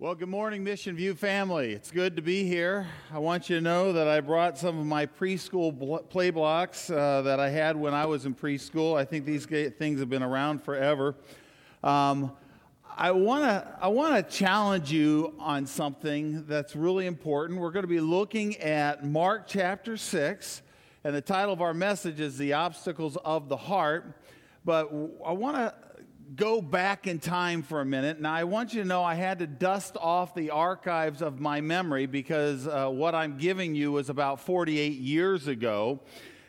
[0.00, 1.72] Well, good morning, Mission View family.
[1.72, 2.86] It's good to be here.
[3.12, 6.88] I want you to know that I brought some of my preschool bl- play blocks
[6.88, 8.96] uh, that I had when I was in preschool.
[8.96, 11.16] I think these things have been around forever.
[11.82, 12.30] Um,
[12.96, 17.58] I want to I want to challenge you on something that's really important.
[17.58, 20.62] We're going to be looking at Mark chapter 6,
[21.02, 24.14] and the title of our message is The Obstacles of the Heart.
[24.64, 24.92] But
[25.26, 25.74] I want to
[26.36, 28.20] go back in time for a minute.
[28.20, 31.60] Now, I want you to know I had to dust off the archives of my
[31.60, 36.00] memory because uh, what I'm giving you was about 48 years ago.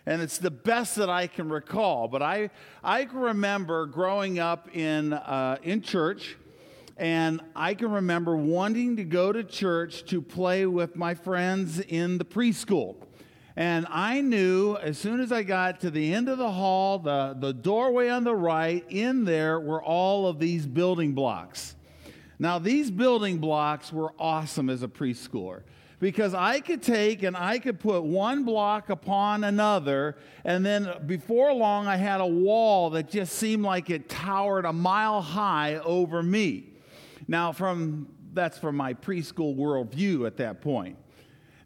[0.05, 2.07] And it's the best that I can recall.
[2.07, 2.49] But I,
[2.83, 6.35] I can remember growing up in, uh, in church,
[6.97, 12.17] and I can remember wanting to go to church to play with my friends in
[12.17, 12.95] the preschool.
[13.55, 17.35] And I knew as soon as I got to the end of the hall, the,
[17.37, 21.75] the doorway on the right, in there were all of these building blocks.
[22.37, 25.63] Now, these building blocks were awesome as a preschooler
[25.99, 31.53] because I could take and I could put one block upon another, and then before
[31.53, 36.23] long, I had a wall that just seemed like it towered a mile high over
[36.23, 36.67] me.
[37.27, 40.97] Now, from that's from my preschool worldview at that point.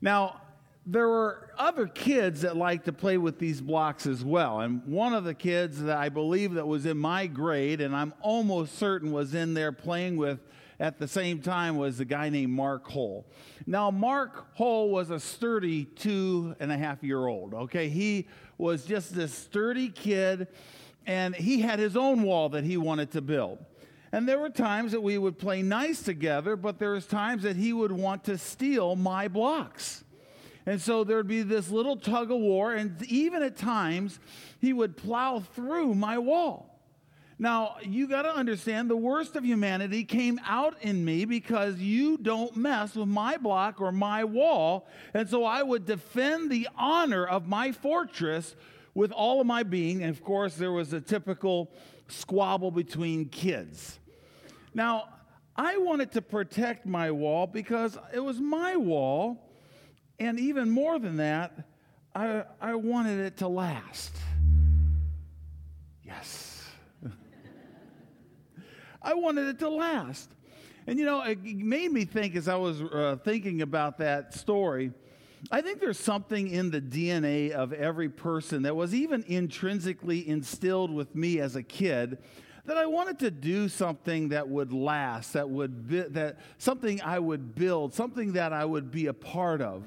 [0.02, 0.42] Now,
[0.86, 4.60] there were other kids that liked to play with these blocks as well.
[4.60, 8.14] And one of the kids that I believe that was in my grade, and I'm
[8.22, 10.40] almost certain was in there playing with
[10.80, 13.26] at the same time, was a guy named Mark Hull.
[13.66, 17.88] Now, Mark Hull was a sturdy two and a half year old, okay?
[17.88, 20.48] He was just this sturdy kid,
[21.06, 23.64] and he had his own wall that he wanted to build.
[24.12, 27.56] And there were times that we would play nice together, but there was times that
[27.56, 30.03] he would want to steal my blocks.
[30.66, 34.20] And so there'd be this little tug of war, and even at times,
[34.60, 36.70] he would plow through my wall.
[37.40, 42.18] Now, you got to understand the worst of humanity came out in me because you
[42.18, 44.88] don't mess with my block or my wall.
[45.14, 48.56] And so I would defend the honor of my fortress
[48.94, 50.04] with all of my being.
[50.04, 51.72] And of course, there was a typical
[52.08, 54.00] squabble between kids.
[54.74, 55.10] Now,
[55.56, 59.50] I wanted to protect my wall because it was my wall
[60.20, 61.68] and even more than that,
[62.16, 64.16] I, I wanted it to last.
[66.04, 66.64] Yes.
[69.02, 70.30] I wanted it to last.
[70.86, 74.92] And you know, it made me think as I was uh, thinking about that story.
[75.52, 80.94] I think there's something in the DNA of every person that was even intrinsically instilled
[80.94, 82.18] with me as a kid
[82.66, 87.20] that I wanted to do something that would last, that would bi- that something I
[87.20, 89.84] would build, something that I would be a part of.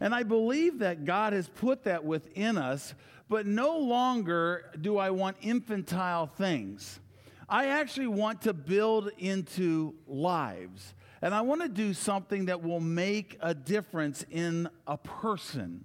[0.00, 2.94] And I believe that God has put that within us,
[3.28, 7.00] but no longer do I want infantile things.
[7.48, 10.94] I actually want to build into lives.
[11.22, 15.84] And I want to do something that will make a difference in a person.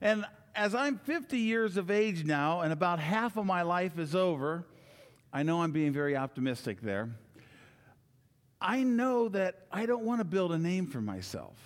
[0.00, 0.24] And
[0.54, 4.66] as I'm 50 years of age now, and about half of my life is over,
[5.32, 7.10] I know I'm being very optimistic there.
[8.60, 11.56] I know that I don't want to build a name for myself.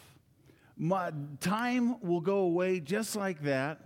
[0.76, 1.10] My
[1.40, 3.80] time will go away just like that.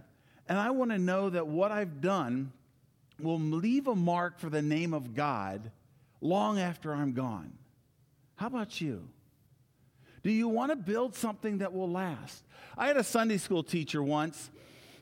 [0.48, 2.52] And I want to know that what I've done
[3.20, 5.70] will leave a mark for the name of God
[6.20, 7.52] long after I'm gone.
[8.36, 9.08] How about you?
[10.22, 12.42] Do you want to build something that will last?
[12.76, 14.50] I had a Sunday school teacher once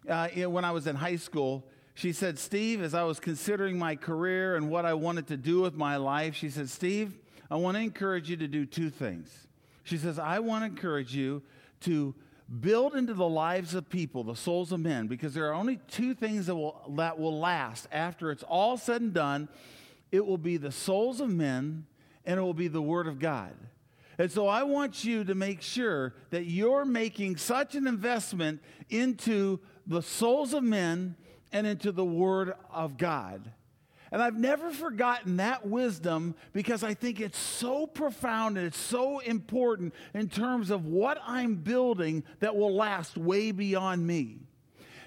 [0.09, 1.65] uh, when I was in high school.
[1.95, 5.61] She said, Steve, as I was considering my career and what I wanted to do
[5.61, 7.19] with my life, she said, Steve,
[7.51, 9.49] I want to encourage you to do two things.
[9.83, 11.43] She says, I want to encourage you
[11.81, 12.15] to
[12.61, 16.15] build into the lives of people, the souls of men, because there are only two
[16.15, 19.49] things that will, that will last after it's all said and done.
[20.11, 21.87] It will be the souls of men
[22.25, 23.55] and it will be the Word of God.
[24.19, 28.61] And so I want you to make sure that you're making such an investment
[28.91, 31.15] into the souls of men
[31.53, 33.53] and into the Word of God
[34.11, 39.19] and I've never forgotten that wisdom because I think it's so profound and it's so
[39.21, 44.39] important in terms of what I'm building that will last way beyond me.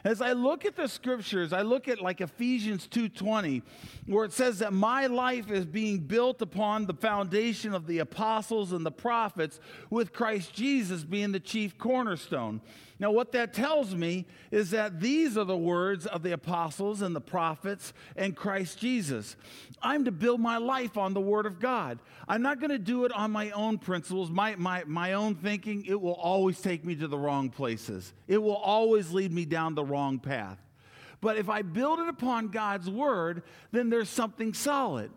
[0.04, 3.62] As I look at the scriptures, I look at like Ephesians 2:20
[4.08, 8.72] where it says that my life is being built upon the foundation of the apostles
[8.72, 9.60] and the prophets
[9.90, 12.62] with Christ Jesus being the chief cornerstone.
[13.02, 17.16] Now, what that tells me is that these are the words of the apostles and
[17.16, 19.36] the prophets and Christ Jesus.
[19.82, 21.98] I'm to build my life on the Word of God.
[22.28, 25.84] I'm not going to do it on my own principles, my, my, my own thinking.
[25.86, 29.74] It will always take me to the wrong places, it will always lead me down
[29.74, 30.60] the wrong path.
[31.22, 35.10] But if I build it upon God's Word, then there's something solid.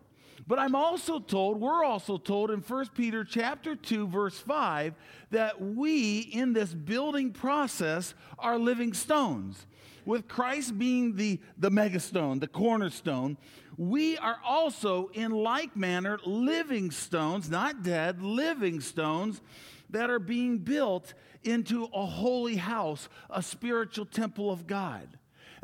[0.46, 4.94] But I'm also told, we're also told in 1 Peter chapter 2 verse 5
[5.30, 9.66] that we in this building process are living stones.
[10.04, 13.38] With Christ being the the megastone, the cornerstone,
[13.78, 19.40] we are also in like manner living stones, not dead, living stones
[19.88, 25.08] that are being built into a holy house, a spiritual temple of God.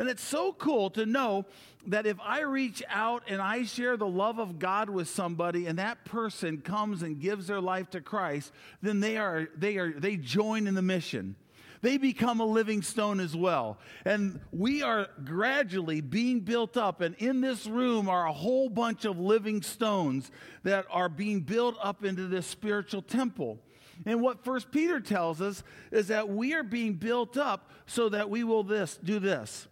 [0.01, 1.45] And it's so cool to know
[1.89, 5.79] that if I reach out and I share the love of God with somebody and
[5.79, 8.51] that person comes and gives their life to Christ,
[8.81, 11.37] then they are they are they join in the mission.
[11.83, 13.77] They become a living stone as well.
[14.07, 17.03] And we are gradually being built up.
[17.03, 20.31] And in this room are a whole bunch of living stones
[20.63, 23.59] that are being built up into this spiritual temple.
[24.07, 28.31] And what First Peter tells us is that we are being built up so that
[28.31, 29.67] we will this do this.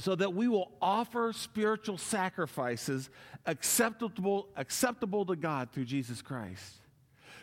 [0.00, 3.10] So that we will offer spiritual sacrifices
[3.44, 6.76] acceptable, acceptable to God through Jesus Christ.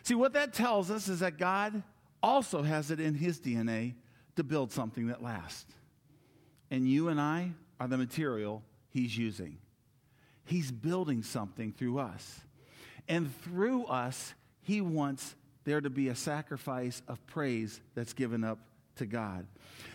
[0.01, 1.83] See, what that tells us is that God
[2.23, 3.93] also has it in his DNA
[4.37, 5.71] to build something that lasts.
[6.71, 9.59] And you and I are the material he's using.
[10.43, 12.41] He's building something through us.
[13.07, 18.59] And through us, he wants there to be a sacrifice of praise that's given up
[18.97, 19.47] to God.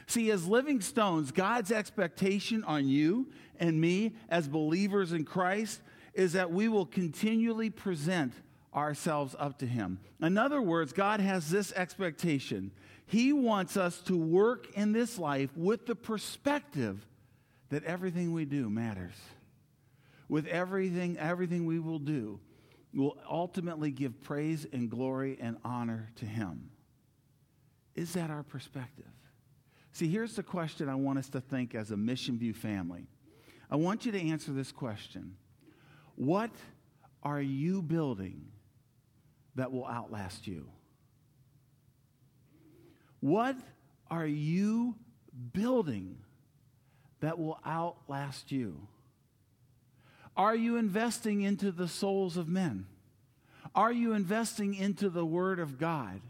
[0.06, 3.28] See, as living stones, God's expectation on you
[3.58, 5.80] and me as believers in Christ
[6.14, 8.32] is that we will continually present
[8.74, 10.00] ourselves up to Him.
[10.20, 12.72] In other words, God has this expectation.
[13.06, 17.06] He wants us to work in this life with the perspective
[17.68, 19.14] that everything we do matters.
[20.28, 22.40] With everything, everything we will do
[22.94, 26.71] will ultimately give praise and glory and honor to Him.
[27.94, 29.10] Is that our perspective?
[29.92, 33.06] See, here's the question I want us to think as a Mission View family.
[33.70, 35.36] I want you to answer this question
[36.16, 36.50] What
[37.22, 38.46] are you building
[39.54, 40.68] that will outlast you?
[43.20, 43.56] What
[44.10, 44.96] are you
[45.52, 46.16] building
[47.20, 48.88] that will outlast you?
[50.36, 52.86] Are you investing into the souls of men?
[53.74, 56.20] Are you investing into the Word of God?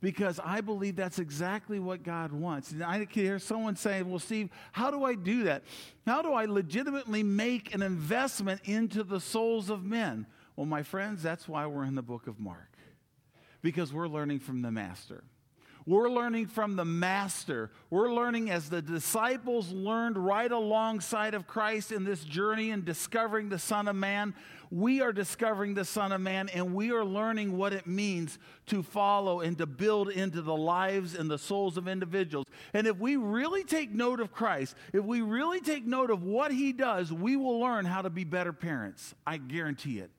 [0.00, 2.72] Because I believe that's exactly what God wants.
[2.72, 5.62] And I hear someone saying, Well, Steve, how do I do that?
[6.06, 10.26] How do I legitimately make an investment into the souls of men?
[10.56, 12.76] Well, my friends, that's why we're in the book of Mark,
[13.62, 15.24] because we're learning from the Master.
[15.86, 17.70] We're learning from the Master.
[17.90, 23.50] We're learning as the disciples learned right alongside of Christ in this journey and discovering
[23.50, 24.34] the Son of Man.
[24.70, 28.82] We are discovering the Son of Man and we are learning what it means to
[28.82, 32.46] follow and to build into the lives and the souls of individuals.
[32.72, 36.50] And if we really take note of Christ, if we really take note of what
[36.50, 39.14] He does, we will learn how to be better parents.
[39.26, 40.10] I guarantee it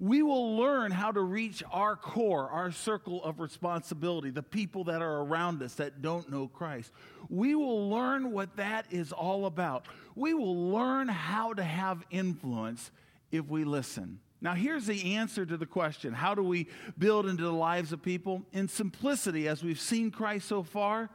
[0.00, 5.02] we will learn how to reach our core, our circle of responsibility, the people that
[5.02, 6.90] are around us that don't know Christ.
[7.28, 9.84] We will learn what that is all about.
[10.14, 12.90] We will learn how to have influence
[13.30, 14.20] if we listen.
[14.40, 18.02] Now, here's the answer to the question how do we build into the lives of
[18.02, 18.42] people?
[18.52, 21.10] In simplicity, as we've seen Christ so far,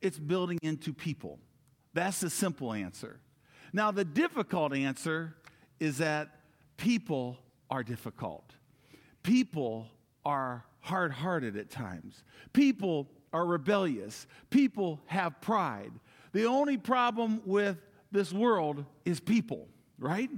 [0.00, 1.38] it's building into people.
[1.92, 3.20] That's the simple answer.
[3.72, 5.36] Now, the difficult answer
[5.78, 6.30] is that
[6.76, 7.38] people
[7.74, 8.54] are difficult.
[9.24, 9.88] People
[10.24, 12.22] are hard hearted at times.
[12.52, 14.28] People are rebellious.
[14.48, 15.90] People have pride.
[16.32, 17.76] The only problem with
[18.12, 19.66] this world is people,
[19.98, 20.30] right?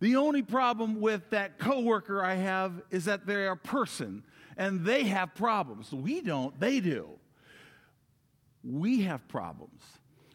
[0.00, 4.24] The only problem with that coworker I have is that they're a person
[4.56, 5.92] and they have problems.
[5.92, 7.08] We don't, they do.
[8.64, 9.80] We have problems.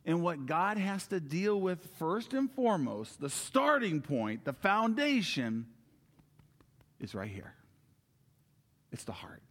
[0.05, 5.65] And what God has to deal with first and foremost, the starting point, the foundation,
[7.03, 7.53] is right here
[8.93, 9.41] it's the heart.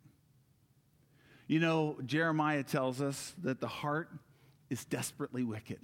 [1.49, 4.09] You know, Jeremiah tells us that the heart
[4.71, 5.81] is desperately wicked.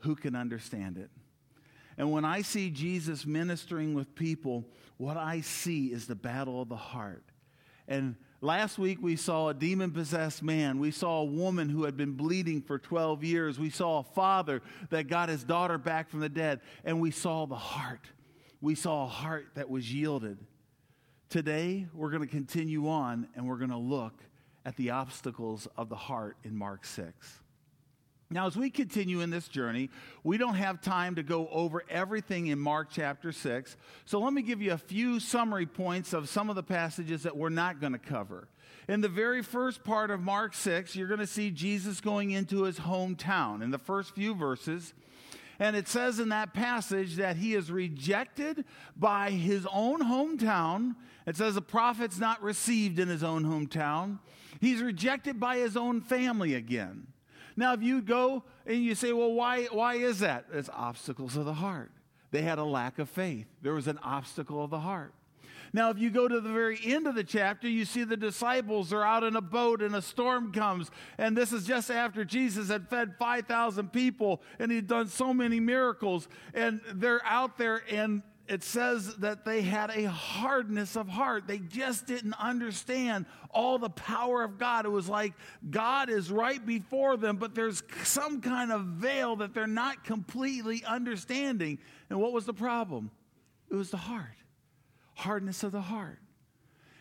[0.00, 1.10] Who can understand it?
[1.96, 4.66] And when I see Jesus ministering with people,
[4.98, 7.24] what I see is the battle of the heart.
[7.88, 10.78] And last week we saw a demon possessed man.
[10.78, 13.58] We saw a woman who had been bleeding for 12 years.
[13.58, 16.60] We saw a father that got his daughter back from the dead.
[16.84, 18.06] And we saw the heart.
[18.60, 20.38] We saw a heart that was yielded.
[21.30, 24.14] Today, we're going to continue on and we're going to look
[24.66, 27.14] at the obstacles of the heart in Mark 6.
[28.30, 29.90] Now, as we continue in this journey,
[30.24, 33.76] we don't have time to go over everything in Mark chapter 6.
[34.06, 37.36] So let me give you a few summary points of some of the passages that
[37.36, 38.48] we're not going to cover.
[38.88, 42.64] In the very first part of Mark 6, you're going to see Jesus going into
[42.64, 44.94] his hometown in the first few verses.
[45.60, 48.64] And it says in that passage that he is rejected
[48.96, 50.94] by his own hometown.
[51.26, 54.20] It says the prophet's not received in his own hometown.
[54.58, 57.08] He's rejected by his own family again.
[57.56, 60.46] Now, if you go and you say, well, why, why is that?
[60.50, 61.92] It's obstacles of the heart.
[62.30, 63.46] They had a lack of faith.
[63.60, 65.12] There was an obstacle of the heart.
[65.72, 68.92] Now, if you go to the very end of the chapter, you see the disciples
[68.92, 70.90] are out in a boat and a storm comes.
[71.16, 75.60] And this is just after Jesus had fed 5,000 people and he'd done so many
[75.60, 76.28] miracles.
[76.54, 81.46] And they're out there and it says that they had a hardness of heart.
[81.46, 84.86] They just didn't understand all the power of God.
[84.86, 85.34] It was like
[85.70, 90.82] God is right before them, but there's some kind of veil that they're not completely
[90.84, 91.78] understanding.
[92.08, 93.12] And what was the problem?
[93.70, 94.39] It was the heart
[95.20, 96.18] hardness of the heart.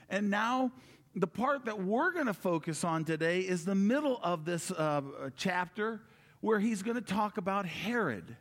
[0.09, 0.71] And now,
[1.15, 5.01] the part that we're going to focus on today is the middle of this uh,
[5.35, 6.01] chapter
[6.41, 8.35] where he's going to talk about Herod.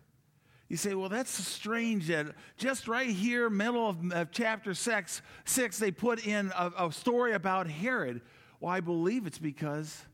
[0.69, 2.27] You say, well, that's strange that
[2.59, 7.33] just right here, middle of, of chapter six, six, they put in a, a story
[7.33, 8.21] about Herod.
[8.61, 10.05] Well, I believe it's because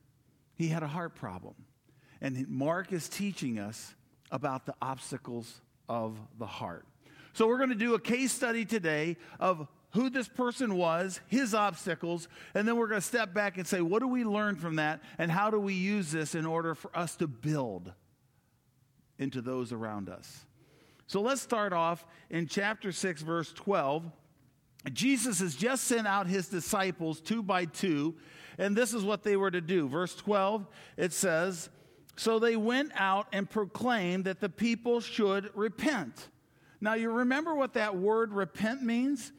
[0.54, 1.54] he had a heart problem.
[2.20, 3.94] And Mark is teaching us
[4.30, 6.86] about the obstacles of the heart.
[7.34, 11.52] So we're going to do a case study today of who this person was, his
[11.52, 14.76] obstacles, and then we're going to step back and say, what do we learn from
[14.76, 17.92] that, and how do we use this in order for us to build
[19.18, 20.46] into those around us?
[21.06, 24.10] So let's start off in chapter 6, verse 12.
[24.92, 28.14] Jesus has just sent out his disciples two by two,
[28.58, 29.88] and this is what they were to do.
[29.88, 31.68] Verse 12, it says,
[32.16, 36.28] So they went out and proclaimed that the people should repent.
[36.84, 39.32] Now, you remember what that word repent means?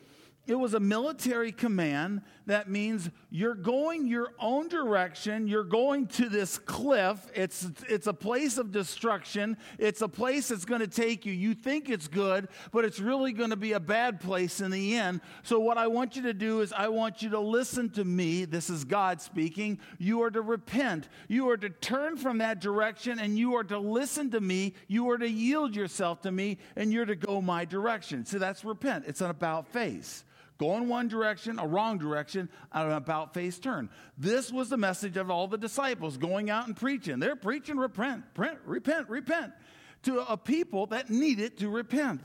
[0.48, 5.48] It was a military command that means you're going your own direction.
[5.48, 7.26] You're going to this cliff.
[7.34, 9.58] It's, it's a place of destruction.
[9.80, 11.34] It's a place that's going to take you.
[11.34, 14.96] You think it's good, but it's really going to be a bad place in the
[14.96, 15.22] end.
[15.42, 18.46] So, what I want you to do is, I want you to listen to me.
[18.46, 19.80] This is God speaking.
[19.98, 21.10] You are to repent.
[21.28, 24.76] You are to turn from that direction and you are to listen to me.
[24.88, 28.26] You are to yield yourself to me and you're to go my direction.
[28.26, 29.06] So, that's repent.
[29.08, 30.24] It's an about face.
[30.58, 33.90] Go in one direction, a wrong direction, an about face turn.
[34.18, 37.20] This was the message of all the disciples going out and preaching.
[37.20, 39.54] They're preaching, repent, repent, repent, repent
[40.04, 42.22] to a people that needed to repent.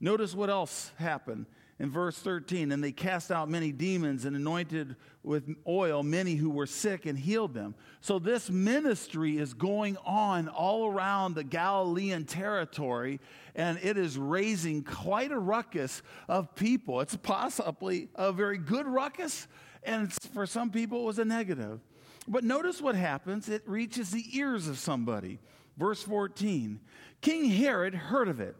[0.00, 1.46] Notice what else happened
[1.78, 6.50] in verse 13 and they cast out many demons and anointed with oil many who
[6.50, 7.74] were sick and healed them.
[8.00, 13.20] So this ministry is going on all around the galilean territory
[13.54, 17.00] and it is raising quite a ruckus of people.
[17.00, 19.48] It's possibly a very good ruckus
[19.82, 21.80] and for some people it was a negative.
[22.26, 23.48] But notice what happens.
[23.48, 25.40] It reaches the ears of somebody.
[25.76, 26.80] Verse 14
[27.20, 28.54] king herod heard of it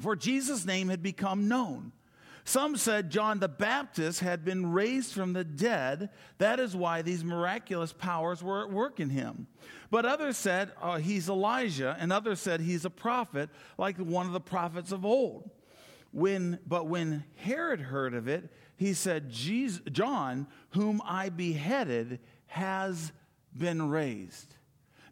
[0.00, 1.92] for jesus name had become known
[2.46, 6.10] some said John the Baptist had been raised from the dead.
[6.38, 9.48] That is why these miraculous powers were at work in him.
[9.90, 14.32] But others said oh, he's Elijah, and others said he's a prophet, like one of
[14.32, 15.50] the prophets of old.
[16.12, 23.10] When, but when Herod heard of it, he said, John, whom I beheaded, has
[23.58, 24.54] been raised.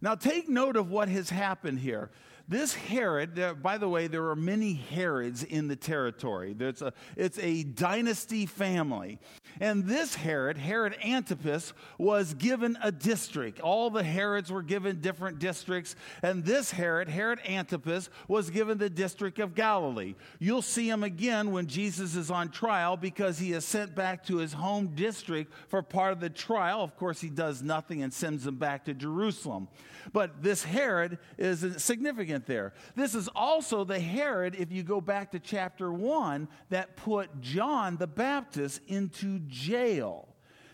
[0.00, 2.12] Now take note of what has happened here.
[2.46, 6.52] This Herod, by the way, there are many Herods in the territory.
[6.52, 9.18] There's a, it's a dynasty family.
[9.60, 13.60] And this Herod, Herod Antipas, was given a district.
[13.60, 15.96] All the Herods were given different districts.
[16.22, 20.14] And this Herod, Herod Antipas, was given the district of Galilee.
[20.38, 24.36] You'll see him again when Jesus is on trial because he is sent back to
[24.36, 26.82] his home district for part of the trial.
[26.82, 29.68] Of course, he does nothing and sends him back to Jerusalem.
[30.12, 32.72] But this Herod is significant there.
[32.94, 37.96] This is also the Herod, if you go back to chapter 1, that put John
[37.96, 40.28] the Baptist into jail.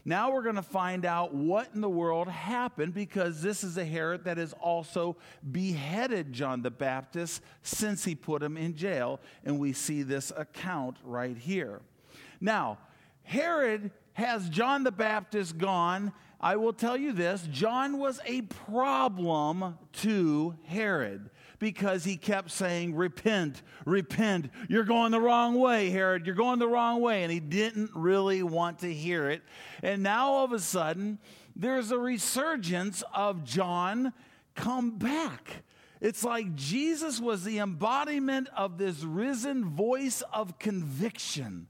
[0.05, 3.85] Now we're going to find out what in the world happened because this is a
[3.85, 5.17] Herod that has also
[5.52, 9.21] beheaded John the Baptist since he put him in jail.
[9.45, 11.81] And we see this account right here.
[12.40, 12.79] Now,
[13.25, 19.79] Herod has John the Baptist gone I will tell you this John was a problem
[19.95, 24.50] to Herod because he kept saying, Repent, repent.
[24.69, 26.26] You're going the wrong way, Herod.
[26.26, 27.23] You're going the wrong way.
[27.23, 29.43] And he didn't really want to hear it.
[29.83, 31.19] And now all of a sudden,
[31.55, 34.12] there's a resurgence of John
[34.57, 35.62] come back.
[36.00, 41.69] It's like Jesus was the embodiment of this risen voice of conviction.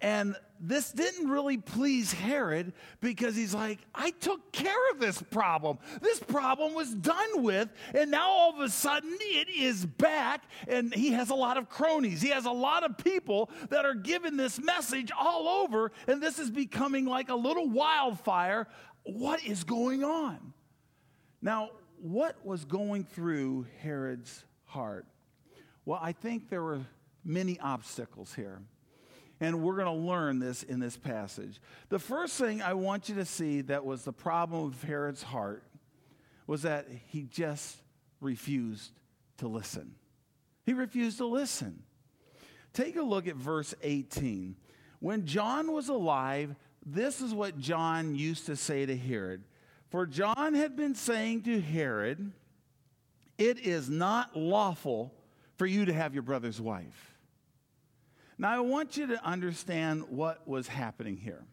[0.00, 5.78] And this didn't really please Herod because he's like, I took care of this problem.
[6.00, 10.94] This problem was done with, and now all of a sudden it is back, and
[10.94, 12.20] he has a lot of cronies.
[12.20, 16.38] He has a lot of people that are giving this message all over, and this
[16.38, 18.68] is becoming like a little wildfire.
[19.04, 20.52] What is going on?
[21.40, 25.06] Now, what was going through Herod's heart?
[25.84, 26.80] Well, I think there were
[27.24, 28.60] many obstacles here.
[29.40, 31.60] And we're going to learn this in this passage.
[31.88, 35.64] The first thing I want you to see that was the problem of Herod's heart
[36.46, 37.76] was that he just
[38.20, 38.92] refused
[39.38, 39.94] to listen.
[40.66, 41.82] He refused to listen.
[42.72, 44.56] Take a look at verse 18.
[45.00, 46.54] When John was alive,
[46.84, 49.42] this is what John used to say to Herod.
[49.90, 52.32] For John had been saying to Herod,
[53.38, 55.14] It is not lawful
[55.56, 57.09] for you to have your brother's wife.
[58.40, 61.44] Now, I want you to understand what was happening here.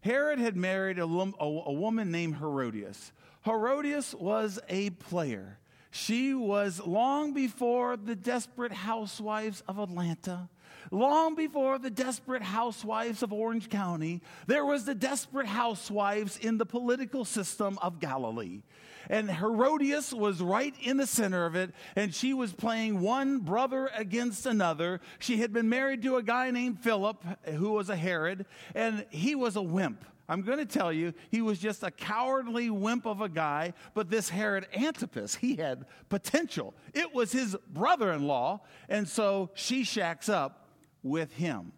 [0.00, 3.12] Herod had married a, a, woman named Herodias.
[3.44, 5.58] Herodias was a player.
[5.90, 10.48] She was long before the desperate housewives of Atlanta,
[10.90, 16.66] long before the desperate housewives of Orange County, there was the desperate housewives in the
[16.66, 18.62] political system of Galilee.
[19.10, 23.90] And Herodias was right in the center of it, and she was playing one brother
[23.94, 25.00] against another.
[25.18, 29.34] She had been married to a guy named Philip, who was a Herod, and he
[29.34, 30.04] was a wimp.
[30.26, 34.08] I'm going to tell you, he was just a cowardly wimp of a guy, but
[34.08, 36.72] this Herod Antipas, he had potential.
[36.94, 40.66] It was his brother in law, and so she shacks up
[41.04, 41.72] with him.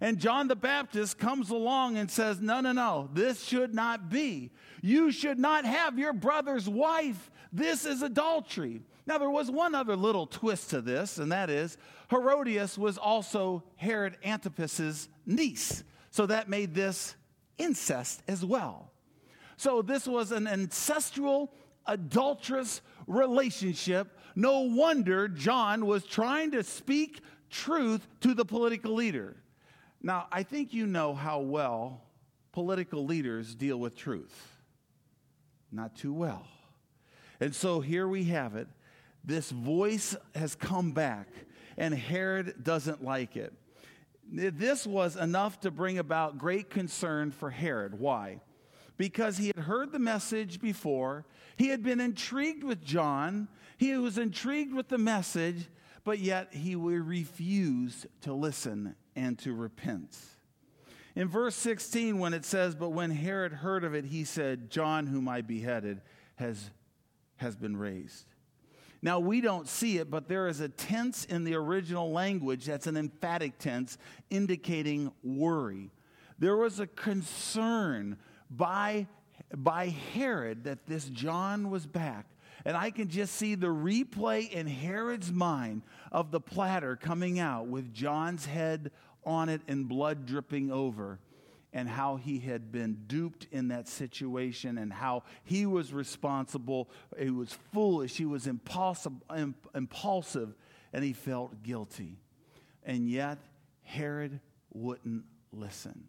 [0.00, 4.50] And John the Baptist comes along and says, No, no, no, this should not be.
[4.80, 7.30] You should not have your brother's wife.
[7.52, 8.82] This is adultery.
[9.06, 11.78] Now, there was one other little twist to this, and that is
[12.10, 15.82] Herodias was also Herod Antipas's niece.
[16.10, 17.16] So that made this
[17.56, 18.92] incest as well.
[19.56, 21.52] So this was an ancestral,
[21.86, 24.16] adulterous relationship.
[24.36, 27.20] No wonder John was trying to speak
[27.50, 29.36] truth to the political leader.
[30.02, 32.02] Now, I think you know how well
[32.52, 34.58] political leaders deal with truth
[35.72, 36.46] not too well.
[37.40, 38.68] And so here we have it.
[39.24, 41.28] This voice has come back,
[41.76, 43.52] and Herod doesn't like it.
[44.30, 47.98] This was enough to bring about great concern for Herod.
[47.98, 48.40] Why?
[48.96, 51.24] Because he had heard the message before,
[51.56, 55.68] he had been intrigued with John, he was intrigued with the message,
[56.08, 60.16] but yet he refused to listen and to repent.
[61.14, 65.06] In verse 16, when it says, But when Herod heard of it, he said, John,
[65.06, 66.00] whom I beheaded,
[66.36, 66.70] has,
[67.36, 68.24] has been raised.
[69.02, 72.86] Now, we don't see it, but there is a tense in the original language that's
[72.86, 73.98] an emphatic tense
[74.30, 75.90] indicating worry.
[76.38, 78.16] There was a concern
[78.48, 79.08] by,
[79.54, 82.24] by Herod that this John was back.
[82.64, 87.66] And I can just see the replay in Herod's mind of the platter coming out
[87.66, 88.90] with John's head
[89.24, 91.18] on it and blood dripping over,
[91.72, 96.88] and how he had been duped in that situation and how he was responsible.
[97.18, 99.54] He was foolish, he was impulsive, and
[101.04, 102.16] he felt guilty.
[102.84, 103.38] And yet,
[103.82, 104.40] Herod
[104.72, 106.08] wouldn't listen.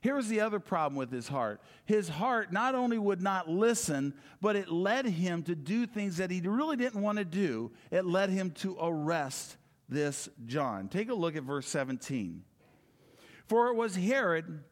[0.00, 1.60] Here's the other problem with his heart.
[1.84, 6.30] His heart not only would not listen, but it led him to do things that
[6.30, 7.70] he really didn't want to do.
[7.90, 9.58] It led him to arrest
[9.90, 10.88] this John.
[10.88, 12.44] Take a look at verse 17.
[13.46, 14.64] For it was Herod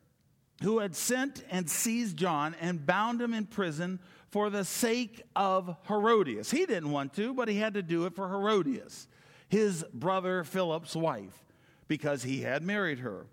[0.62, 5.76] who had sent and seized John and bound him in prison for the sake of
[5.86, 6.50] Herodias.
[6.50, 9.08] He didn't want to, but he had to do it for Herodias,
[9.48, 11.44] his brother Philip's wife,
[11.86, 13.26] because he had married her.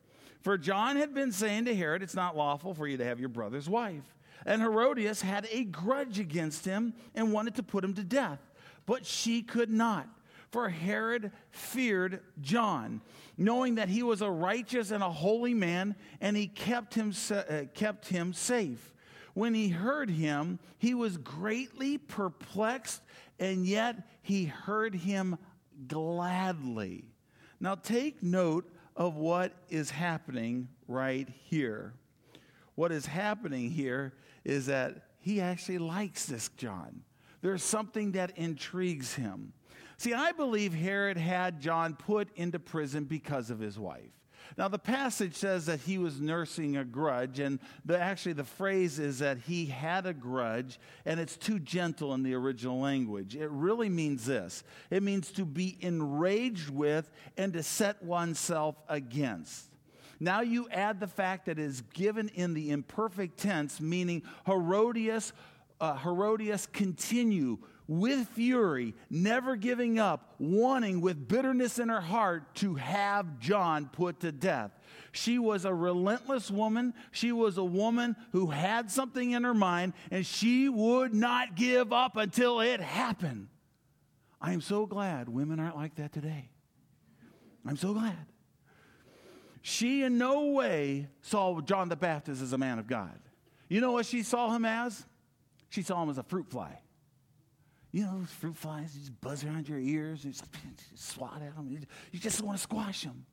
[0.45, 3.29] For John had been saying to Herod, It's not lawful for you to have your
[3.29, 4.15] brother's wife.
[4.45, 8.37] And Herodias had a grudge against him and wanted to put him to death,
[8.85, 10.07] but she could not
[10.51, 13.01] for Herod feared John,
[13.39, 17.63] knowing that he was a righteous and a holy man, and he kept him, uh,
[17.73, 18.93] kept him safe.
[19.33, 23.01] When he heard him, he was greatly perplexed,
[23.39, 25.39] and yet he heard him
[25.87, 27.05] gladly.
[27.59, 31.93] Now, take note of what is happening right here.
[32.75, 37.01] What is happening here is that he actually likes this John.
[37.41, 39.53] There's something that intrigues him.
[39.97, 44.11] See, I believe Herod had John put into prison because of his wife.
[44.57, 48.99] Now, the passage says that he was nursing a grudge, and the, actually, the phrase
[48.99, 53.35] is that he had a grudge, and it's too gentle in the original language.
[53.35, 59.69] It really means this it means to be enraged with and to set oneself against.
[60.19, 65.33] Now you add the fact that it is given in the imperfect tense, meaning Herodias,
[65.81, 72.75] uh, Herodias continue with fury, never giving up, wanting with bitterness in her heart to
[72.75, 74.71] have John put to death.
[75.11, 76.93] She was a relentless woman.
[77.11, 81.93] She was a woman who had something in her mind, and she would not give
[81.93, 83.47] up until it happened.
[84.41, 86.49] I am so glad women aren't like that today.
[87.65, 88.27] I'm so glad.
[89.61, 93.19] She in no way saw John the Baptist as a man of God.
[93.67, 95.05] You know what she saw him as?
[95.69, 96.79] She saw him as a fruit fly.
[97.95, 100.43] You know, those fruit flies, just buzz around your ears, just
[100.95, 101.69] swat at them.
[101.69, 103.25] You just want to squash them.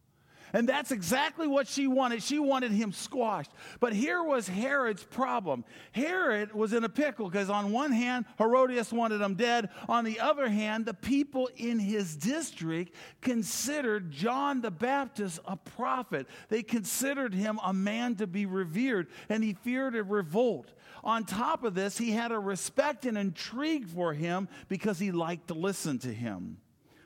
[0.53, 2.23] And that's exactly what she wanted.
[2.23, 3.51] She wanted him squashed.
[3.81, 5.65] But here was Herod's problem.
[5.91, 9.71] Herod was in a pickle because, on one hand, Herodias wanted him dead.
[9.89, 16.29] On the other hand, the people in his district considered John the Baptist a prophet.
[16.51, 20.73] They considered him a man to be revered, and he feared a revolt.
[21.05, 25.49] On top of this, he had a respect and intrigue for him because he liked
[25.49, 26.59] to listen to him.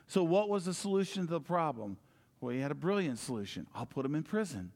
[0.07, 1.97] So, what was the solution to the problem?
[2.39, 3.67] Well, he had a brilliant solution.
[3.73, 4.71] I'll put him in prison.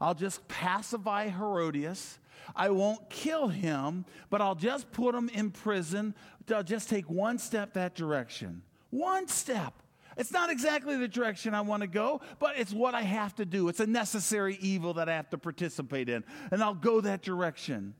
[0.00, 2.18] I'll just pacify Herodias.
[2.56, 6.14] I won't kill him, but I'll just put him in prison.
[6.52, 8.62] I'll just take one step that direction.
[8.90, 9.74] One step.
[10.16, 13.44] It's not exactly the direction I want to go, but it's what I have to
[13.44, 13.68] do.
[13.68, 16.24] It's a necessary evil that I have to participate in.
[16.50, 17.94] And I'll go that direction,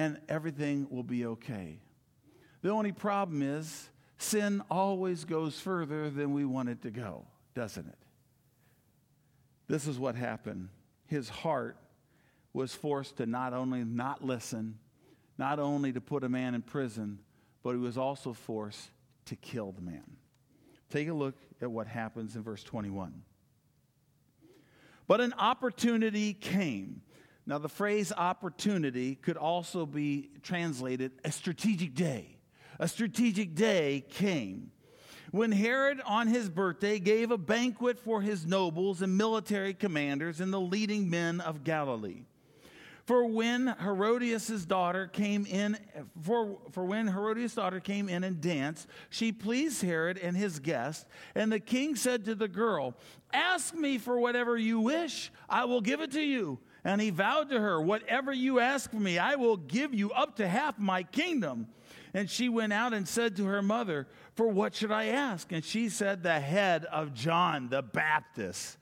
[0.00, 1.78] and everything will be okay.
[2.62, 7.86] The only problem is sin always goes further than we want it to go, doesn't
[7.86, 7.98] it?
[9.68, 10.70] This is what happened.
[11.06, 11.76] His heart
[12.54, 14.78] was forced to not only not listen,
[15.36, 17.18] not only to put a man in prison,
[17.62, 18.88] but he was also forced
[19.26, 20.16] to kill the man.
[20.88, 23.20] Take a look at what happens in verse 21.
[25.06, 27.02] But an opportunity came.
[27.46, 32.36] Now, the phrase opportunity could also be translated a strategic day.
[32.78, 34.70] A strategic day came
[35.30, 40.52] when Herod, on his birthday, gave a banquet for his nobles and military commanders and
[40.52, 42.24] the leading men of Galilee.
[43.06, 45.78] For when Herodias' daughter came in,
[46.22, 51.06] for, for when Herodias' daughter came in and danced, she pleased Herod and his guests.
[51.34, 52.94] And the king said to the girl,
[53.32, 56.58] Ask me for whatever you wish, I will give it to you.
[56.84, 60.48] And he vowed to her, Whatever you ask me, I will give you up to
[60.48, 61.68] half my kingdom.
[62.14, 65.52] And she went out and said to her mother, For what should I ask?
[65.52, 68.78] And she said, The head of John the Baptist.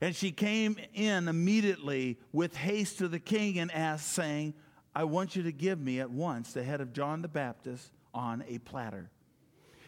[0.00, 4.54] And she came in immediately with haste to the king and asked, saying,
[4.94, 8.42] I want you to give me at once the head of John the Baptist on
[8.48, 9.10] a platter.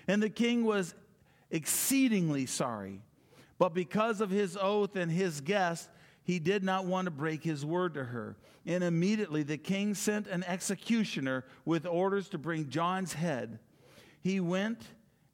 [0.07, 0.95] And the king was
[1.51, 3.01] exceedingly sorry.
[3.59, 5.89] But because of his oath and his guest,
[6.25, 8.37] he did not want to break his word to her.
[8.65, 13.59] And immediately the king sent an executioner with orders to bring John's head.
[14.21, 14.83] He went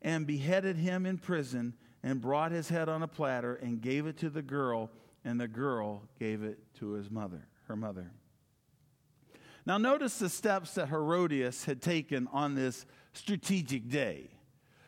[0.01, 4.17] and beheaded him in prison and brought his head on a platter and gave it
[4.19, 4.91] to the girl,
[5.25, 8.11] and the girl gave it to his mother, her mother.
[9.67, 14.31] Now, notice the steps that Herodias had taken on this strategic day.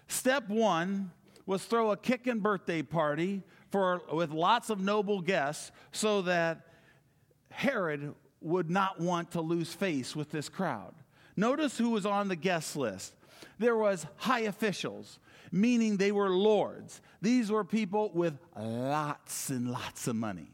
[0.08, 1.10] Step one
[1.44, 6.66] was throw a kicking birthday party for, with lots of noble guests so that
[7.50, 10.94] Herod would not want to lose face with this crowd.
[11.37, 13.14] Notice who was on the guest list.
[13.59, 15.18] There was high officials,
[15.52, 17.00] meaning they were lords.
[17.22, 20.48] These were people with lots and lots of money.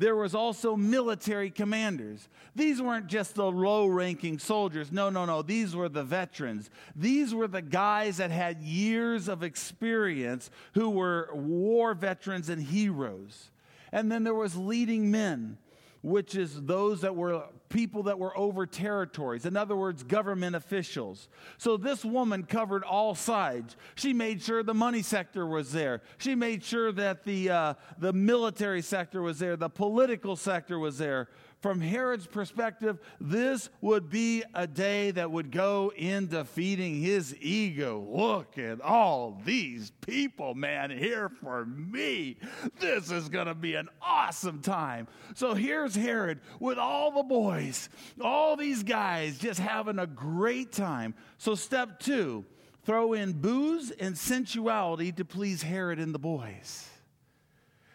[0.00, 2.26] There was also military commanders.
[2.56, 4.90] These weren't just the low ranking soldiers.
[4.90, 5.42] No, no, no.
[5.42, 6.70] These were the veterans.
[6.96, 13.50] These were the guys that had years of experience who were war veterans and heroes.
[13.92, 15.58] And then there was leading men
[16.02, 19.46] which is those that were people that were over territories.
[19.46, 21.28] In other words, government officials.
[21.58, 23.76] So this woman covered all sides.
[23.94, 26.02] She made sure the money sector was there.
[26.18, 30.98] She made sure that the, uh, the military sector was there, the political sector was
[30.98, 31.28] there
[31.60, 38.06] from Herod's perspective, this would be a day that would go into feeding his ego.
[38.10, 42.38] Look at all these people, man, here for me.
[42.78, 45.06] This is going to be an awesome time.
[45.34, 51.14] So here's Herod with all the boys, all these guys just having a great time.
[51.36, 52.44] So, step two
[52.84, 56.88] throw in booze and sensuality to please Herod and the boys.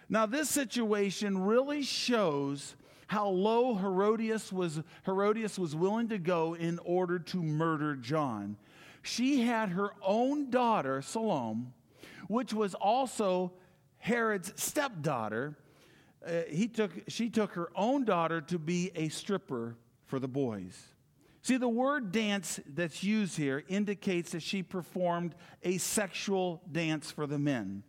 [0.07, 2.75] Now, this situation really shows
[3.07, 8.57] how low Herodias was, Herodias was willing to go in order to murder John.
[9.03, 11.67] She had her own daughter, Salome,
[12.27, 13.53] which was also
[13.97, 15.55] Herod's stepdaughter.
[16.25, 20.81] uh, he took, she took her own daughter to be a stripper for the boys.
[21.41, 27.27] See, the word dance that's used here indicates that she performed a sexual dance for
[27.27, 27.83] the men.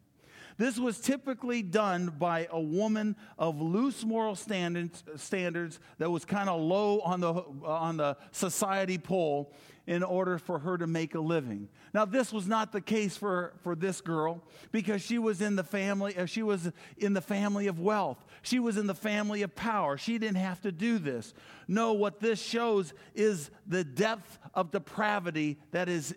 [0.59, 6.49] This was typically done by a woman of loose moral standards, standards that was kind
[6.49, 7.33] of low on the,
[7.65, 9.53] on the society pole
[9.87, 11.69] in order for her to make a living.
[11.95, 14.43] Now, this was not the case for, for this girl
[14.73, 18.25] because she was in the family, uh, she was in the family of wealth.
[18.43, 19.97] She was in the family of power.
[19.97, 21.35] She didn't have to do this.
[21.69, 26.15] No, what this shows is the depth of depravity that is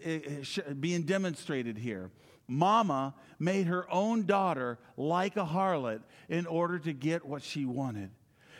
[0.79, 2.11] being demonstrated here.
[2.49, 8.11] Mama made her own daughter like a harlot in order to get what she wanted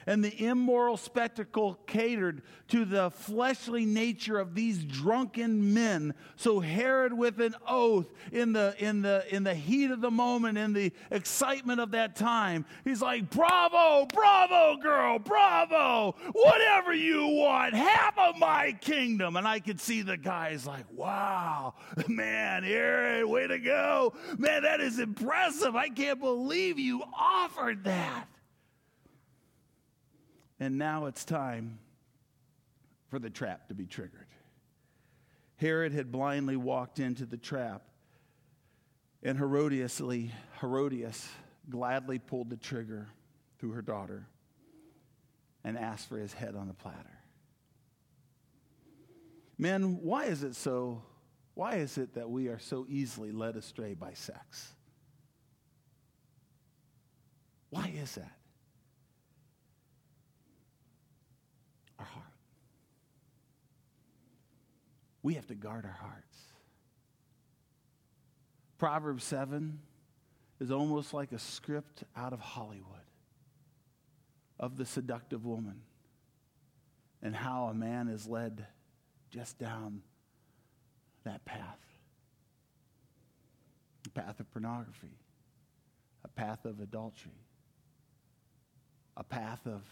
[0.06, 6.14] and the immoral spectacle catered to the fleshly nature of these drunken men.
[6.36, 10.58] So Herod, with an oath, in the, in the, in the heat of the moment,
[10.58, 17.74] in the excitement of that time, he's like, Bravo, bravo, girl, bravo, whatever you want,
[17.74, 19.36] half of my kingdom.
[19.36, 21.76] And I could see the guys like, Wow,
[22.08, 24.14] man, Herod, way to go.
[24.38, 25.76] Man, that is impressive.
[25.76, 28.28] I can't believe you offered that.
[30.60, 31.80] And now it's time
[33.10, 34.28] for the trap to be triggered.
[35.58, 37.84] Herod had blindly walked into the trap,
[39.24, 40.00] and Herodias
[41.70, 43.08] gladly pulled the trigger
[43.60, 44.28] through her daughter
[45.64, 47.20] and asked for his head on the platter.
[49.58, 51.04] Men, why is it so?
[51.54, 54.74] Why is it that we are so easily led astray by sex?
[57.70, 58.39] Why is that?
[65.22, 66.38] We have to guard our hearts.
[68.78, 69.80] Proverbs 7
[70.60, 72.86] is almost like a script out of Hollywood
[74.60, 75.82] of the seductive woman
[77.22, 78.66] and how a man is led
[79.30, 80.02] just down
[81.24, 81.80] that path
[84.06, 85.20] a path of pornography,
[86.24, 87.46] a path of adultery,
[89.18, 89.84] a path of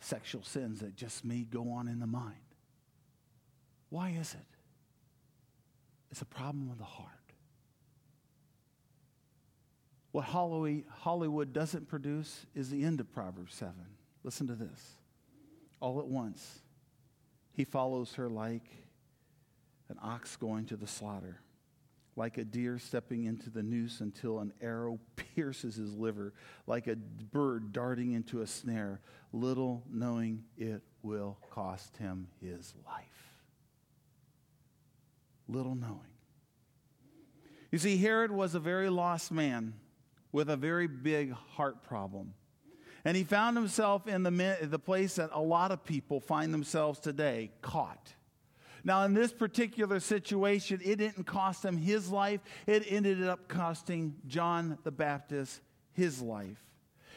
[0.00, 2.45] sexual sins that just may go on in the mind.
[3.88, 4.46] Why is it?
[6.10, 7.10] It's a problem of the heart.
[10.12, 13.74] What Hollywood doesn't produce is the end of Proverbs 7.
[14.24, 14.92] Listen to this.
[15.78, 16.60] All at once,
[17.52, 18.64] he follows her like
[19.90, 21.42] an ox going to the slaughter,
[22.16, 24.98] like a deer stepping into the noose until an arrow
[25.34, 26.32] pierces his liver,
[26.66, 29.02] like a bird darting into a snare,
[29.34, 33.25] little knowing it will cost him his life
[35.48, 36.00] little knowing.
[37.70, 39.74] You see, Herod was a very lost man
[40.32, 42.34] with a very big heart problem.
[43.04, 46.98] And he found himself in the, the place that a lot of people find themselves
[46.98, 48.14] today caught.
[48.82, 54.14] Now, in this particular situation, it didn't cost him his life, it ended up costing
[54.26, 55.60] John the Baptist
[55.92, 56.64] his life.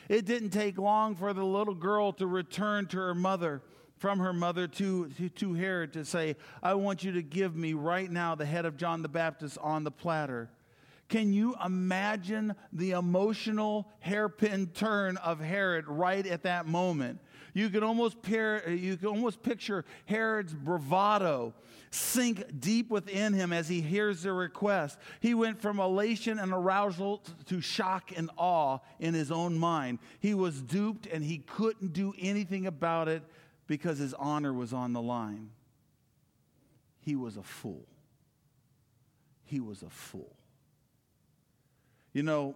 [0.08, 3.62] It didn't take long for the little girl to return to her mother
[4.00, 7.74] from her mother to, to, to Herod to say, I want you to give me
[7.74, 10.50] right now the head of John the Baptist on the platter.
[11.10, 17.20] Can you imagine the emotional hairpin turn of Herod right at that moment?
[17.54, 21.54] You can almost pair, you can almost picture Herod's bravado
[21.92, 25.00] sink deep within him as he hears the request.
[25.20, 29.98] He went from elation and arousal to shock and awe in his own mind.
[30.20, 33.24] He was duped and he couldn't do anything about it
[33.70, 35.52] because his honor was on the line.
[37.02, 37.86] He was a fool.
[39.46, 40.36] He was a fool.
[42.12, 42.56] You know,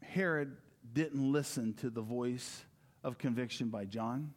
[0.00, 0.56] Herod
[0.92, 2.64] didn't listen to the voice
[3.02, 4.32] of conviction by John.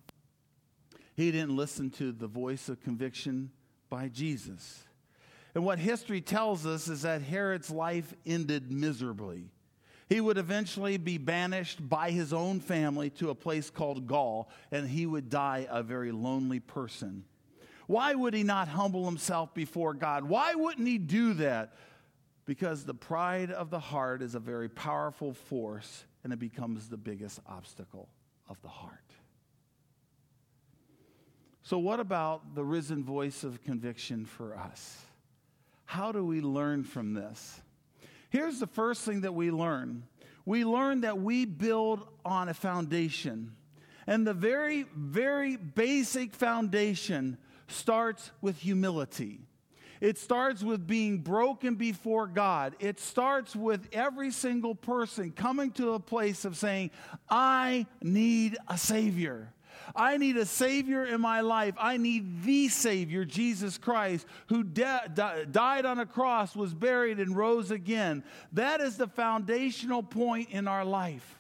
[1.14, 3.52] He didn't listen to the voice of conviction
[3.88, 4.84] by Jesus.
[5.54, 9.52] And what history tells us is that Herod's life ended miserably.
[10.08, 14.88] He would eventually be banished by his own family to a place called Gaul, and
[14.88, 17.26] he would die a very lonely person.
[17.88, 20.24] Why would he not humble himself before God?
[20.24, 21.74] Why wouldn't he do that?
[22.46, 26.98] Because the pride of the heart is a very powerful force, and it becomes the
[26.98, 28.08] biggest obstacle
[28.48, 28.94] of the heart.
[31.64, 35.02] So, what about the risen voice of conviction for us?
[35.84, 37.62] How do we learn from this?
[38.30, 40.04] Here's the first thing that we learn
[40.46, 43.52] we learn that we build on a foundation.
[44.08, 47.38] And the very, very basic foundation
[47.68, 49.42] starts with humility.
[50.00, 52.78] It starts with being broken before God.
[52.80, 56.92] It starts with every single person coming to a place of saying,
[57.30, 59.52] I need a Savior.
[59.96, 61.76] I need a Savior in my life.
[61.78, 67.20] I need the Savior, Jesus Christ, who de- di- died on a cross, was buried,
[67.20, 68.24] and rose again.
[68.54, 71.38] That is the foundational point in our life.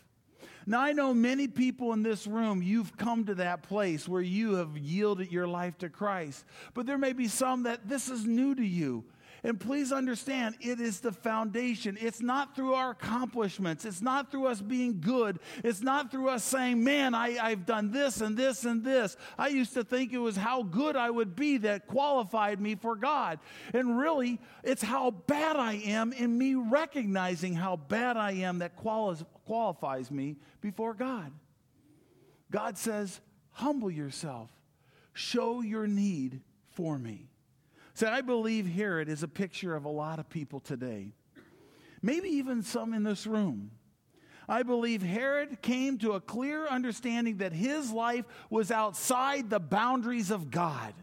[0.70, 4.56] Now, I know many people in this room, you've come to that place where you
[4.56, 6.44] have yielded your life to Christ.
[6.74, 9.06] But there may be some that this is new to you.
[9.48, 11.98] And please understand, it is the foundation.
[12.02, 13.86] It's not through our accomplishments.
[13.86, 15.40] It's not through us being good.
[15.64, 19.16] It's not through us saying, man, I, I've done this and this and this.
[19.38, 22.98] I used to think it was how good I would be that qualified me for
[22.98, 23.40] God.
[23.74, 28.76] And really, it's how bad I am in me recognizing how bad I am that
[28.76, 31.32] quali- qualifies me before God.
[32.52, 34.50] God says, humble yourself,
[35.14, 37.27] show your need for me.
[38.04, 41.14] I believe Herod is a picture of a lot of people today,
[42.02, 43.72] maybe even some in this room.
[44.50, 50.32] I believe Herod came to a clear understanding that his life was outside the boundaries
[50.32, 50.94] of God.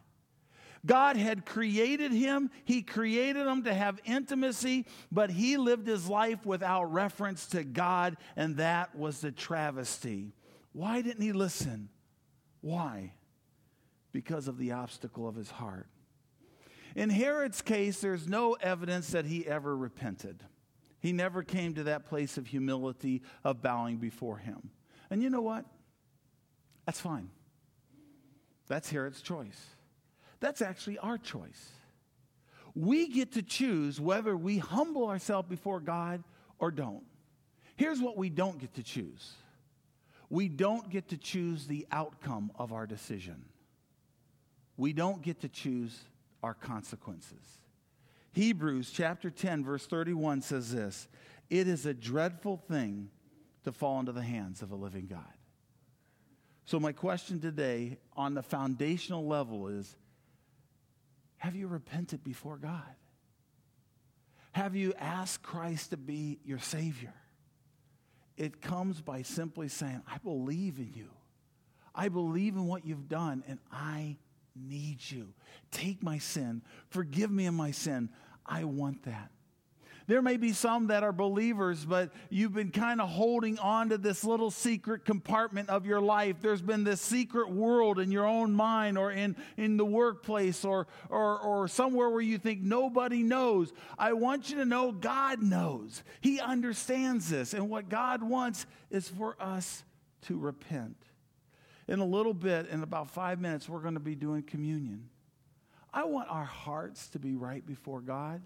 [0.87, 6.45] God had created him, he created him to have intimacy, but he lived his life
[6.45, 10.33] without reference to God, and that was the travesty.
[10.73, 11.89] Why didn't he listen?
[12.61, 13.15] Why?
[14.13, 15.89] Because of the obstacle of his heart.
[16.95, 20.43] In Herod's case, there's no evidence that he ever repented.
[21.01, 24.71] He never came to that place of humility, of bowing before him.
[25.11, 25.65] And you know what?
[26.87, 27.31] That's fine.
[28.69, 29.61] That's Herod's choice.
[30.41, 31.71] That's actually our choice.
[32.75, 36.25] We get to choose whether we humble ourselves before God
[36.59, 37.05] or don't.
[37.77, 39.35] Here's what we don't get to choose
[40.31, 43.45] we don't get to choose the outcome of our decision,
[44.77, 45.99] we don't get to choose
[46.45, 47.59] our consequences.
[48.33, 51.09] Hebrews chapter 10, verse 31 says this
[51.49, 53.09] It is a dreadful thing
[53.65, 55.25] to fall into the hands of a living God.
[56.67, 59.97] So, my question today on the foundational level is
[61.39, 62.95] Have you repented before God?
[64.53, 67.15] Have you asked Christ to be your Savior?
[68.37, 71.09] It comes by simply saying, I believe in you.
[71.95, 74.17] I believe in what you've done, and I
[74.55, 75.35] need you.
[75.71, 76.63] Take my sin.
[76.91, 78.11] Forgive me of my sin.
[78.47, 79.31] I want that.
[80.07, 83.99] There may be some that are believers, but you've been kind of holding on to
[83.99, 86.37] this little secret compartment of your life.
[86.43, 90.89] There's been this secret world in your own mind or in, in the workplace or,
[91.09, 93.73] or, or somewhere where you think nobody knows.
[93.97, 96.03] I want you to know God knows.
[96.21, 97.55] He understands this.
[97.55, 99.85] And what God wants is for us
[100.23, 100.97] to repent.
[101.87, 105.09] In a little bit, in about five minutes, we're going to be doing communion.
[105.93, 108.43] I want our hearts to be right before God.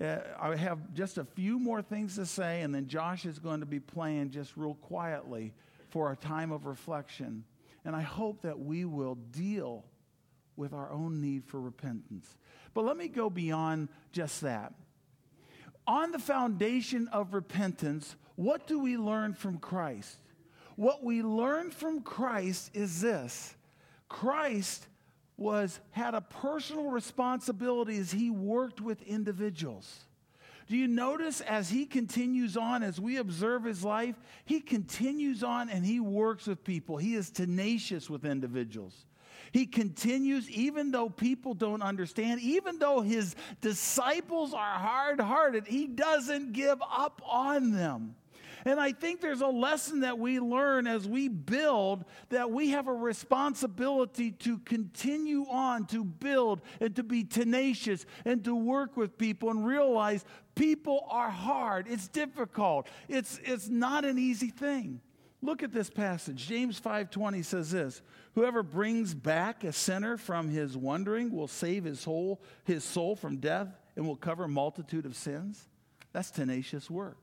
[0.00, 3.60] Uh, I have just a few more things to say, and then Josh is going
[3.60, 5.52] to be playing just real quietly
[5.90, 7.44] for a time of reflection.
[7.84, 9.84] And I hope that we will deal
[10.56, 12.36] with our own need for repentance.
[12.72, 14.72] But let me go beyond just that.
[15.86, 20.18] On the foundation of repentance, what do we learn from Christ?
[20.80, 23.54] What we learn from Christ is this
[24.08, 24.86] Christ
[25.36, 30.06] was had a personal responsibility as he worked with individuals.
[30.68, 34.14] Do you notice as he continues on, as we observe his life,
[34.46, 36.96] he continues on and he works with people.
[36.96, 39.04] He is tenacious with individuals.
[39.52, 45.86] He continues, even though people don't understand, even though his disciples are hard hearted, he
[45.86, 48.14] doesn't give up on them.
[48.64, 52.88] And I think there's a lesson that we learn as we build that we have
[52.88, 59.18] a responsibility to continue on to build and to be tenacious and to work with
[59.18, 61.86] people and realize people are hard.
[61.88, 62.88] It's difficult.
[63.08, 65.00] It's, it's not an easy thing.
[65.42, 66.46] Look at this passage.
[66.46, 68.02] James 5:20 says this,
[68.34, 73.38] whoever brings back a sinner from his wandering will save his soul, his soul from
[73.38, 75.66] death and will cover multitude of sins.
[76.12, 77.16] That's tenacious work.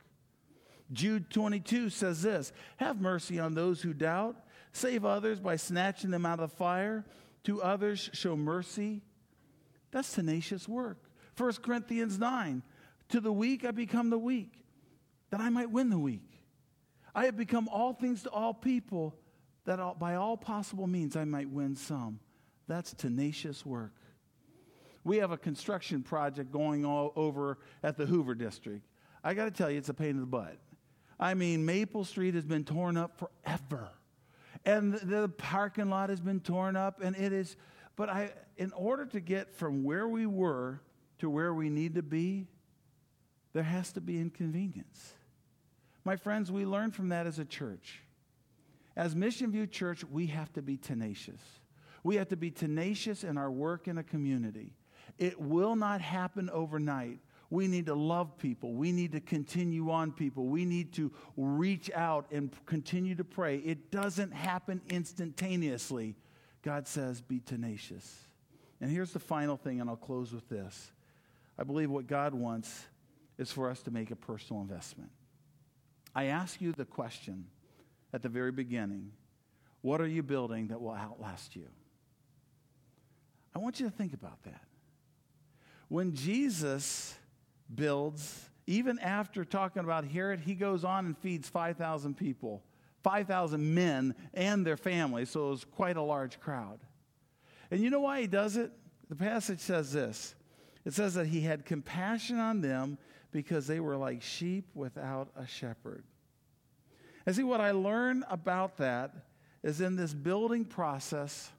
[0.92, 4.38] Jude 22 says this Have mercy on those who doubt,
[4.72, 7.06] save others by snatching them out of the fire.
[7.44, 9.02] To others, show mercy.
[9.92, 10.98] That's tenacious work.
[11.38, 12.62] 1 Corinthians 9
[13.10, 14.66] To the weak, I become the weak,
[15.30, 16.42] that I might win the weak.
[17.16, 19.16] I have become all things to all people,
[19.66, 22.20] that by all possible means I might win some.
[22.68, 23.94] That's tenacious work.
[25.04, 28.86] We have a construction project going all over at the Hoover District.
[29.24, 30.58] I got to tell you, it's a pain in the butt.
[31.20, 33.90] I mean, Maple Street has been torn up forever.
[34.66, 37.56] and the parking lot has been torn up, and it is.
[37.96, 40.82] But I, in order to get from where we were
[41.20, 42.48] to where we need to be,
[43.54, 45.14] there has to be inconvenience.
[46.06, 48.02] My friends, we learn from that as a church.
[48.96, 51.42] As Mission View Church, we have to be tenacious.
[52.04, 54.74] We have to be tenacious in our work in a community.
[55.18, 57.20] It will not happen overnight.
[57.50, 58.74] We need to love people.
[58.74, 60.48] We need to continue on people.
[60.48, 63.58] We need to reach out and continue to pray.
[63.58, 66.16] It doesn't happen instantaneously.
[66.62, 68.28] God says, be tenacious.
[68.82, 70.92] And here's the final thing, and I'll close with this.
[71.58, 72.86] I believe what God wants
[73.38, 75.10] is for us to make a personal investment.
[76.14, 77.46] I ask you the question
[78.14, 79.12] at the very beginning
[79.82, 81.68] what are you building that will outlast you?
[83.56, 84.62] I want you to think about that.
[85.88, 87.16] When Jesus
[87.74, 92.64] builds, even after talking about Herod, he goes on and feeds 5,000 people,
[93.04, 96.80] 5,000 men and their families, so it was quite a large crowd.
[97.72, 98.72] And you know why he does it?
[99.10, 100.36] The passage says this
[100.86, 102.98] it says that he had compassion on them
[103.32, 106.04] because they were like sheep without a shepherd.
[107.26, 109.14] And see, what I learn about that
[109.64, 111.52] is in this building process,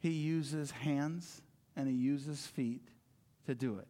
[0.00, 1.42] he uses hands
[1.76, 2.82] and he uses feet
[3.46, 3.86] to do it.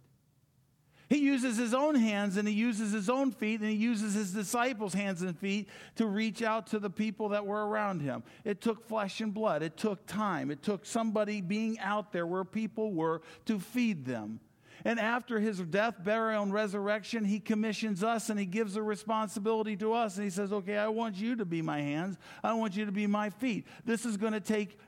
[1.10, 4.32] He uses his own hands and he uses his own feet and he uses his
[4.32, 8.22] disciples' hands and feet to reach out to the people that were around him.
[8.44, 12.44] It took flesh and blood, it took time, it took somebody being out there where
[12.44, 14.38] people were to feed them.
[14.84, 19.76] And after his death, burial, and resurrection, he commissions us and he gives a responsibility
[19.78, 20.16] to us.
[20.16, 22.16] And he says, Okay, I want you to be my hands.
[22.42, 23.66] I want you to be my feet.
[23.84, 24.78] This is going to take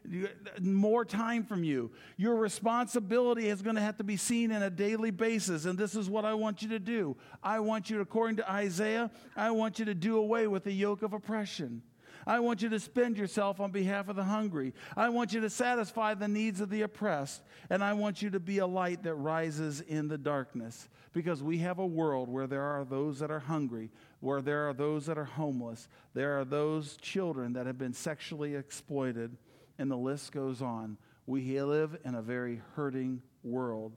[0.61, 1.91] more time from you.
[2.17, 5.65] Your responsibility is going to have to be seen in a daily basis.
[5.65, 7.17] And this is what I want you to do.
[7.43, 11.03] I want you, according to Isaiah, I want you to do away with the yoke
[11.03, 11.83] of oppression.
[12.27, 14.75] I want you to spend yourself on behalf of the hungry.
[14.97, 17.43] I want you to satisfy the needs of the oppressed.
[17.71, 20.89] And I want you to be a light that rises in the darkness.
[21.13, 24.73] Because we have a world where there are those that are hungry, where there are
[24.73, 29.37] those that are homeless, there are those children that have been sexually exploited,
[29.79, 30.97] and the list goes on.
[31.27, 33.93] We live in a very hurting world.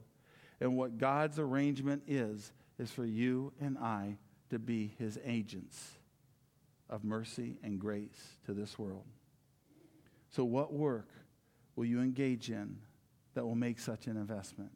[0.60, 4.18] And what God's arrangement is, is for you and I
[4.50, 5.96] to be his agents
[6.88, 9.04] of mercy and grace to this world.
[10.30, 11.08] So, what work
[11.74, 12.76] will you engage in
[13.34, 14.70] that will make such an investment?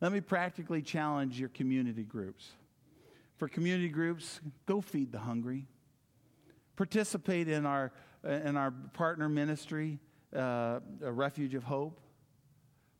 [0.00, 2.48] Let me practically challenge your community groups.
[3.36, 5.66] For community groups, go feed the hungry.
[6.76, 7.92] Participate in our,
[8.24, 9.98] in our partner ministry,
[10.34, 12.00] uh, a Refuge of Hope.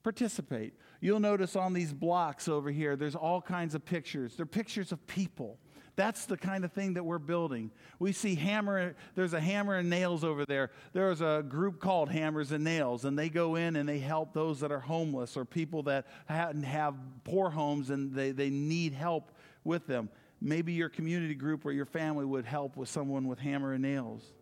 [0.03, 0.75] Participate.
[1.01, 4.35] You'll notice on these blocks over here, there's all kinds of pictures.
[4.37, 5.59] They're pictures of people
[6.01, 7.71] that's the kind of thing that we're building.
[7.99, 10.71] We see hammer, there's a hammer and nails over there.
[10.95, 14.61] There's a group called Hammers and Nails, and they go in and they help those
[14.61, 16.95] that are homeless or people that have
[17.25, 19.31] poor homes and they, they need help
[19.63, 20.09] with them.
[20.41, 24.33] Maybe your community group or your family would help with someone with hammer and nails.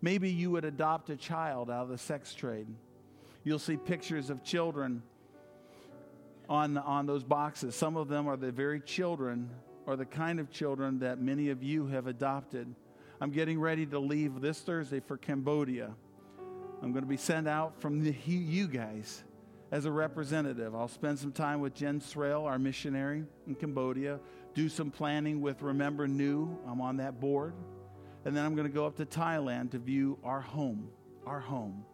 [0.00, 2.66] Maybe you would adopt a child out of the sex trade.
[3.42, 5.02] You'll see pictures of children
[6.48, 7.74] on, on those boxes.
[7.74, 9.50] Some of them are the very children
[9.86, 12.74] or the kind of children that many of you have adopted.
[13.20, 15.94] I'm getting ready to leave this Thursday for Cambodia.
[16.82, 19.24] I'm going to be sent out from the, you guys
[19.70, 20.74] as a representative.
[20.74, 24.20] I'll spend some time with Jen Srail, our missionary in Cambodia,
[24.54, 26.56] do some planning with Remember Nhu.
[26.66, 27.54] I'm on that board.
[28.24, 30.88] And then I'm going to go up to Thailand to view our home,
[31.26, 31.84] our home.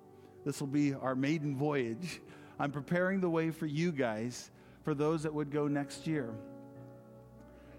[0.45, 2.20] This will be our maiden voyage.
[2.59, 4.51] I'm preparing the way for you guys,
[4.84, 6.34] for those that would go next year.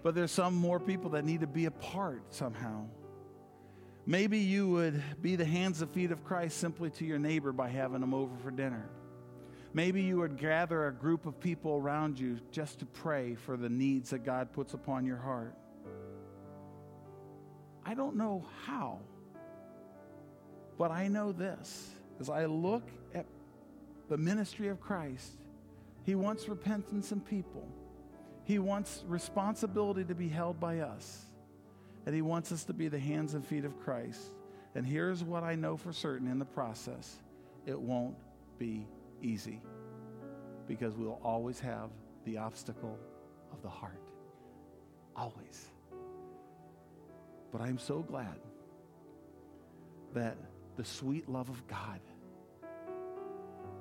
[0.02, 2.86] But there's some more people that need to be a part somehow.
[4.04, 7.68] Maybe you would be the hands and feet of Christ simply to your neighbor by
[7.68, 8.88] having them over for dinner.
[9.74, 13.68] Maybe you would gather a group of people around you just to pray for the
[13.68, 15.54] needs that God puts upon your heart.
[17.84, 18.98] I don't know how,
[20.78, 21.88] but I know this.
[22.20, 23.26] As I look at
[24.08, 25.32] the ministry of Christ,
[26.04, 27.66] He wants repentance in people.
[28.44, 31.26] He wants responsibility to be held by us.
[32.06, 34.20] And He wants us to be the hands and feet of Christ.
[34.74, 37.18] And here's what I know for certain in the process
[37.66, 38.16] it won't
[38.58, 38.86] be
[39.20, 39.60] easy
[40.66, 41.90] because we'll always have
[42.24, 42.98] the obstacle
[43.52, 44.00] of the heart.
[45.14, 45.66] Always.
[47.52, 48.40] But I'm so glad
[50.14, 50.36] that
[50.76, 52.00] the sweet love of God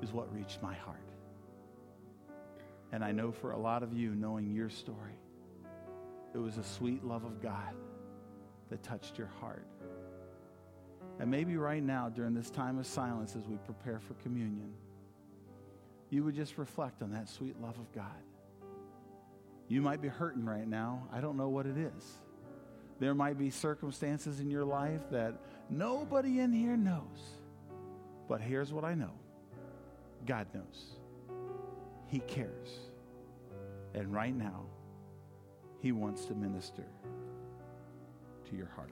[0.02, 1.11] is what reached my heart.
[2.92, 5.18] And I know for a lot of you, knowing your story,
[6.34, 7.74] it was a sweet love of God
[8.70, 9.66] that touched your heart.
[11.20, 14.74] And maybe right now, during this time of silence as we prepare for communion,
[16.10, 18.06] you would just reflect on that sweet love of God.
[19.68, 21.08] You might be hurting right now.
[21.14, 22.20] I don't know what it is.
[23.00, 25.34] There might be circumstances in your life that
[25.70, 27.38] nobody in here knows.
[28.28, 29.12] But here's what I know
[30.26, 31.01] God knows.
[32.12, 32.90] He cares.
[33.94, 34.66] And right now,
[35.80, 36.84] He wants to minister
[38.50, 38.92] to your heart.